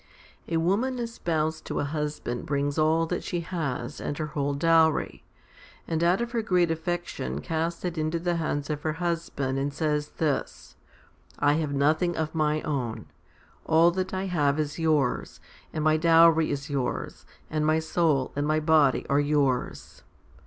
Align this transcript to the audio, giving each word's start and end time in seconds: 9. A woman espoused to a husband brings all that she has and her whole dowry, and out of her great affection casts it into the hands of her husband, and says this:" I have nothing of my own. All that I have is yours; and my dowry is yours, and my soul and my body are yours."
9. 0.47 0.57
A 0.57 0.59
woman 0.59 0.97
espoused 0.97 1.63
to 1.65 1.79
a 1.79 1.83
husband 1.83 2.47
brings 2.47 2.79
all 2.79 3.05
that 3.05 3.23
she 3.23 3.41
has 3.41 4.01
and 4.01 4.17
her 4.17 4.25
whole 4.25 4.55
dowry, 4.55 5.23
and 5.87 6.03
out 6.03 6.21
of 6.21 6.31
her 6.31 6.41
great 6.41 6.71
affection 6.71 7.39
casts 7.39 7.85
it 7.85 7.99
into 7.99 8.17
the 8.17 8.37
hands 8.37 8.71
of 8.71 8.81
her 8.81 8.93
husband, 8.93 9.59
and 9.59 9.71
says 9.71 10.09
this:" 10.17 10.75
I 11.37 11.53
have 11.61 11.71
nothing 11.75 12.17
of 12.17 12.33
my 12.33 12.61
own. 12.63 13.11
All 13.63 13.91
that 13.91 14.11
I 14.11 14.25
have 14.25 14.59
is 14.59 14.79
yours; 14.79 15.39
and 15.71 15.83
my 15.83 15.97
dowry 15.97 16.49
is 16.49 16.67
yours, 16.67 17.27
and 17.51 17.63
my 17.63 17.77
soul 17.77 18.31
and 18.35 18.47
my 18.47 18.59
body 18.59 19.05
are 19.07 19.19
yours." 19.19 20.01